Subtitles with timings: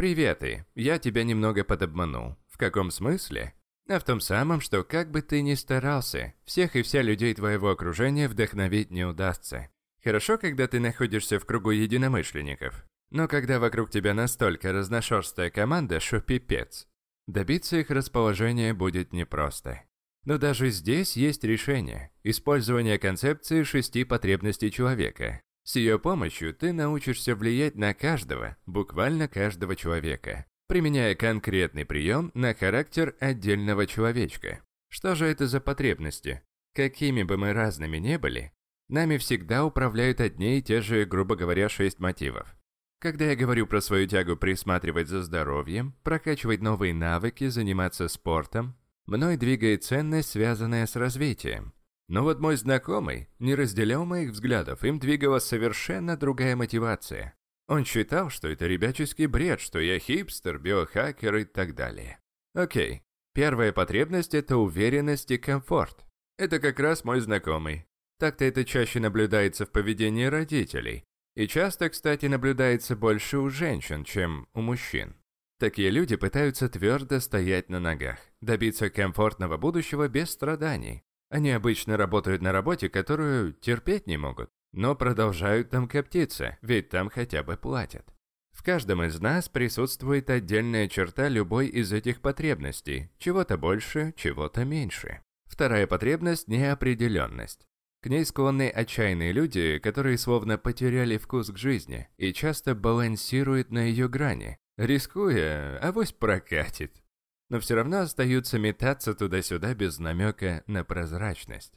[0.00, 2.38] «Привет, и я тебя немного подобманул.
[2.48, 3.52] В каком смысле?»
[3.86, 7.68] А в том самом, что как бы ты ни старался, всех и вся людей твоего
[7.68, 9.68] окружения вдохновить не удастся.
[10.02, 12.86] Хорошо, когда ты находишься в кругу единомышленников.
[13.10, 16.88] Но когда вокруг тебя настолько разношерстная команда, что пипец.
[17.26, 19.82] Добиться их расположения будет непросто.
[20.24, 25.42] Но даже здесь есть решение– использование концепции шести потребностей человека.
[25.70, 32.54] С ее помощью ты научишься влиять на каждого, буквально каждого человека, применяя конкретный прием на
[32.54, 34.64] характер отдельного человечка.
[34.88, 36.42] Что же это за потребности?
[36.74, 38.50] Какими бы мы разными не были,
[38.88, 42.52] нами всегда управляют одни и те же, грубо говоря, шесть мотивов.
[42.98, 48.74] Когда я говорю про свою тягу присматривать за здоровьем, прокачивать новые навыки, заниматься спортом,
[49.06, 51.72] мной двигает ценность, связанная с развитием.
[52.10, 57.36] Но вот мой знакомый не разделял моих взглядов, им двигала совершенно другая мотивация.
[57.68, 62.18] Он считал, что это ребяческий бред, что я хипстер, биохакер и так далее.
[62.52, 63.02] Окей.
[63.32, 66.04] Первая потребность– это уверенность и комфорт.
[66.36, 67.86] Это как раз мой знакомый.
[68.18, 71.04] Так-то это чаще наблюдается в поведении родителей.
[71.36, 75.14] И часто, кстати, наблюдается больше у женщин, чем у мужчин.
[75.60, 81.04] Такие люди пытаются твердо стоять на ногах, добиться комфортного будущего без страданий.
[81.30, 87.08] Они обычно работают на работе, которую терпеть не могут, но продолжают там коптиться, ведь там
[87.08, 88.12] хотя бы платят.
[88.50, 95.22] В каждом из нас присутствует отдельная черта любой из этих потребностей, чего-то больше, чего-то меньше.
[95.46, 97.64] Вторая потребность– неопределенность.
[98.02, 103.80] К ней склонны отчаянные люди, которые словно потеряли вкус к жизни и часто балансируют на
[103.80, 107.02] ее грани, рискуя, авось прокатит.
[107.50, 111.74] Но все равно остаются метаться туда-сюда без намека на прозрачность.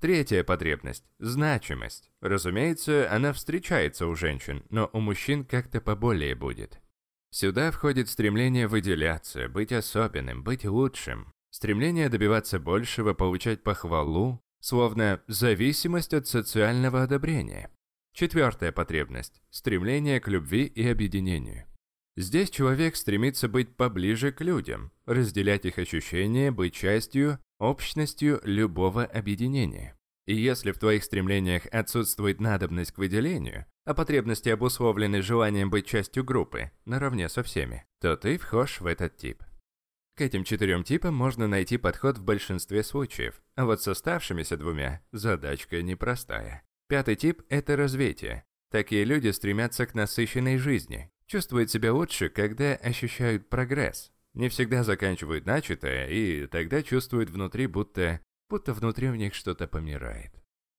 [0.00, 2.10] Третья потребность– значимость.
[2.20, 6.80] Разумеется, она встречается у женщин, но у мужчин как-то поболее будет.
[7.30, 11.32] Сюда входит стремление выделяться, быть особенным, быть лучшим.
[11.50, 17.70] Стремление добиваться большего, получать похвалу, словно зависимость от социального одобрения.
[18.12, 21.66] Четвертая потребность– стремление к любви и объединению.
[22.16, 29.98] Здесь человек стремится быть поближе к людям, разделять их ощущения, быть частью общностью любого объединения.
[30.26, 36.24] И если в твоих стремлениях отсутствует надобность к выделению, а потребности обусловлены желанием быть частью
[36.24, 39.42] группы, наравне со всеми, то ты вхож в этот тип.
[40.16, 45.02] К этим четырем типам можно найти подход в большинстве случаев, а вот с оставшимися двумя
[45.10, 46.62] задачка непростая.
[46.88, 48.44] Пятый тип– это развитие.
[48.70, 55.46] Такие люди стремятся к насыщенной жизни, чувствуют себя лучше, когда ощущают прогресс, не всегда заканчивают
[55.46, 60.32] начатое, и тогда чувствуют внутри, будто, будто внутри у них что-то помирает.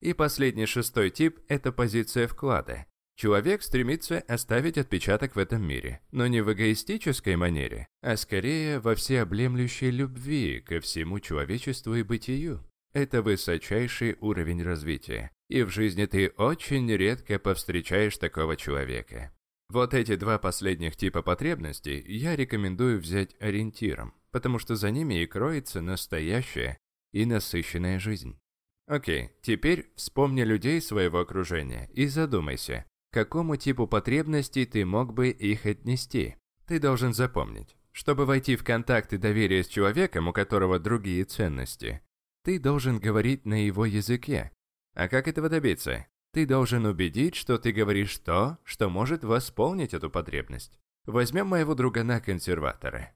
[0.00, 2.86] И последний шестой тип– это позиция вклада.
[3.16, 8.94] Человек стремится оставить отпечаток в этом мире, но не в эгоистической манере, а скорее во
[8.94, 12.64] всеобъемлющей любви ко всему человечеству и бытию.
[12.92, 19.32] Это высочайший уровень развития, и в жизни ты очень редко повстречаешь такого человека.
[19.70, 25.26] Вот эти два последних типа потребностей я рекомендую взять ориентиром, потому что за ними и
[25.26, 26.78] кроется настоящая
[27.12, 28.38] и насыщенная жизнь.
[28.86, 35.28] Окей, теперь вспомни людей своего окружения и задумайся, к какому типу потребностей ты мог бы
[35.28, 36.36] их отнести.
[36.66, 42.00] Ты должен запомнить, чтобы войти в контакт и доверие с человеком, у которого другие ценности,
[42.42, 44.50] ты должен говорить на его языке.
[44.94, 46.06] А как этого добиться?
[46.38, 50.78] Ты должен убедить, что ты говоришь то, что может восполнить эту потребность.
[51.04, 53.10] Возьмем моего другана-консерватора.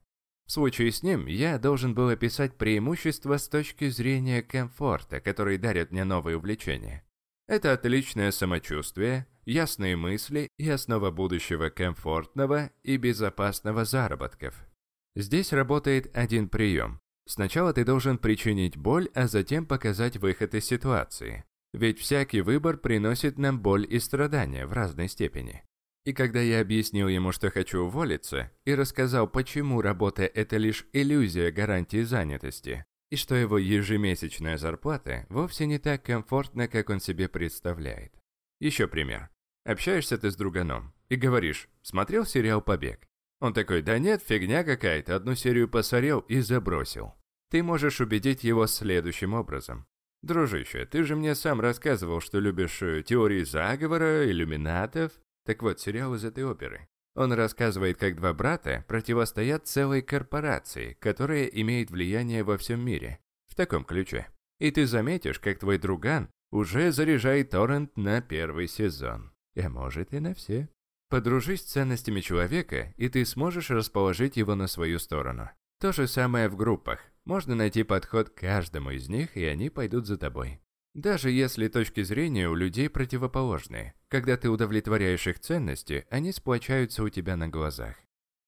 [0.44, 5.92] В случае с ним я должен был описать преимущества с точки зрения комфорта, которые дарят
[5.92, 7.06] мне новые увлечения.
[7.46, 14.66] Это отличное самочувствие, ясные мысли и основа будущего комфортного и безопасного заработков.
[15.14, 16.98] Здесь работает один прием.
[17.28, 21.44] Сначала ты должен причинить боль, а затем показать выход из ситуации.
[21.72, 25.64] Ведь всякий выбор приносит нам боль и страдания в разной степени.
[26.04, 31.50] И когда я объяснил ему, что хочу уволиться, и рассказал, почему работа– это лишь иллюзия
[31.50, 38.12] гарантии занятости, и что его ежемесячная зарплата вовсе не так комфортна, как он себе представляет.
[38.58, 39.30] Еще пример.
[39.64, 43.06] Общаешься ты с друганом и говоришь, смотрел сериал «Побег».
[43.40, 47.14] Он такой, да нет, фигня какая-то, одну серию посорел и забросил.
[47.50, 49.86] Ты можешь убедить его следующим образом.
[50.22, 55.12] «Дружище, ты же мне сам рассказывал, что любишь э, теории заговора, иллюминатов.
[55.44, 56.88] Так вот, сериал из этой оперы.
[57.14, 63.18] Он рассказывает, как два брата противостоят целой корпорации, которая имеет влияние во всем мире.
[63.48, 64.28] В таком ключе.
[64.60, 69.32] И ты заметишь, как твой друган уже заряжает торрент на первый сезон.
[69.56, 70.68] А может и на все.
[71.10, 75.50] Подружись с ценностями человека, и ты сможешь расположить его на свою сторону.
[75.80, 77.00] То же самое в группах.
[77.24, 80.60] Можно найти подход к каждому из них, и они пойдут за тобой.
[80.94, 87.08] Даже если точки зрения у людей противоположные, когда ты удовлетворяешь их ценности, они сплочаются у
[87.08, 87.96] тебя на глазах.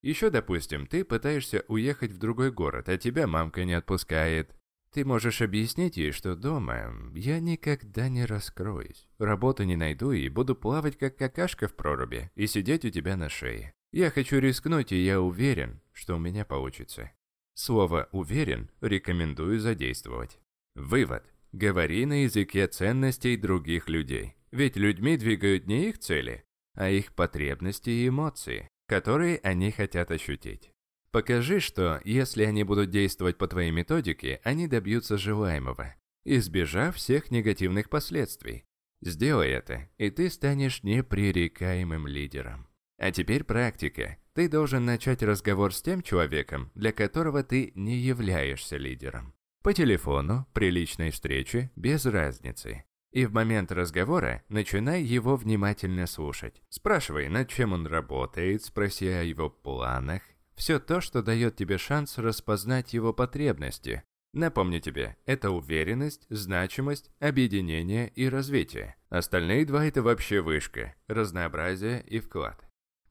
[0.02, 4.54] Еще, допустим, ты пытаешься уехать в другой город, а тебя мамка не отпускает.
[4.92, 10.54] Ты можешь объяснить ей, что дома я никогда не раскроюсь, работу не найду и буду
[10.54, 13.72] плавать как какашка в проруби и сидеть у тебя на шее.
[13.92, 17.10] Я хочу рискнуть, и я уверен, что у меня получится.
[17.54, 20.38] Слово «уверен» рекомендую задействовать.
[20.74, 21.24] Вывод.
[21.52, 24.34] Говори на языке ценностей других людей.
[24.50, 30.70] Ведь людьми двигают не их цели, а их потребности и эмоции, которые они хотят ощутить.
[31.12, 37.88] Покажи, что если они будут действовать по твоей методике, они добьются желаемого, избежав всех негативных
[37.88, 38.64] последствий.
[39.00, 42.66] Сделай это, и ты станешь непререкаемым лидером.
[42.98, 44.18] А теперь практика.
[44.34, 49.32] Ты должен начать разговор с тем человеком, для которого ты не являешься лидером.
[49.62, 52.84] По телефону, при личной встрече, без разницы.
[53.12, 56.60] И в момент разговора начинай его внимательно слушать.
[56.68, 60.22] Спрашивай, над чем он работает, спроси о его планах.
[60.56, 64.02] Все то, что дает тебе шанс распознать его потребности.
[64.32, 68.96] Напомню тебе, это уверенность, значимость, объединение и развитие.
[69.10, 72.63] Остальные два это вообще вышка, разнообразие и вклад.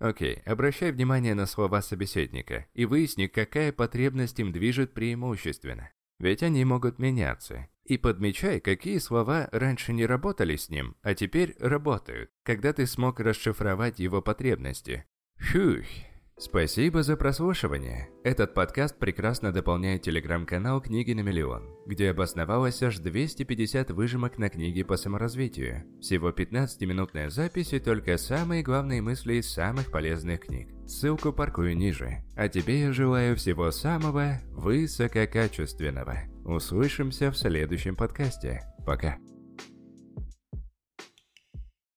[0.03, 5.91] Окей, обращай внимание на слова собеседника и выясни, какая потребность им движет преимущественно
[6.23, 7.67] ведь они могут меняться.
[7.83, 13.19] И подмечай, какие слова раньше не работали с ним, а теперь работают, когда ты смог
[13.19, 15.05] расшифровать его потребности.
[15.35, 15.85] Фух.
[16.37, 18.09] Спасибо за прослушивание.
[18.23, 24.81] Этот подкаст прекрасно дополняет телеграм-канал «Книги на миллион», где обосновалось аж 250 выжимок на книги
[24.81, 25.83] по саморазвитию.
[26.01, 30.69] Всего 15-минутная запись и только самые главные мысли из самых полезных книг.
[30.87, 32.23] Ссылку паркую ниже.
[32.35, 36.23] А тебе я желаю всего самого высококачественного.
[36.45, 38.63] Услышимся в следующем подкасте.
[38.85, 39.17] Пока.